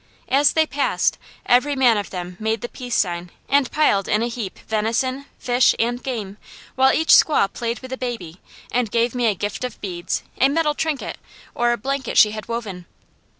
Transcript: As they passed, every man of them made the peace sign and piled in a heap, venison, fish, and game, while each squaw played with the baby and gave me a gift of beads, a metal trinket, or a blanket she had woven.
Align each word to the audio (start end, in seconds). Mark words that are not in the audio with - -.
As 0.29 0.53
they 0.53 0.65
passed, 0.65 1.19
every 1.45 1.75
man 1.75 1.95
of 1.95 2.09
them 2.09 2.35
made 2.39 2.61
the 2.61 2.69
peace 2.69 2.95
sign 2.95 3.29
and 3.47 3.69
piled 3.71 4.07
in 4.07 4.23
a 4.23 4.27
heap, 4.29 4.57
venison, 4.67 5.27
fish, 5.37 5.75
and 5.77 6.01
game, 6.01 6.37
while 6.73 6.91
each 6.91 7.09
squaw 7.13 7.47
played 7.53 7.81
with 7.81 7.91
the 7.91 7.97
baby 7.97 8.41
and 8.71 8.89
gave 8.89 9.13
me 9.13 9.27
a 9.27 9.35
gift 9.35 9.63
of 9.63 9.79
beads, 9.79 10.23
a 10.39 10.49
metal 10.49 10.73
trinket, 10.73 11.19
or 11.53 11.71
a 11.71 11.77
blanket 11.77 12.17
she 12.17 12.31
had 12.31 12.47
woven. 12.47 12.87